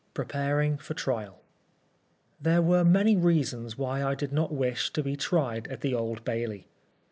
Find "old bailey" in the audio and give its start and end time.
5.93-6.67